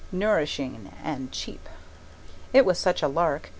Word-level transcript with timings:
Nourishing 0.11 0.91
and 1.03 1.31
cheap. 1.31 1.69
It 2.53 2.65
was 2.65 2.79
such 2.79 3.03
a 3.03 3.07
lark! 3.07 3.49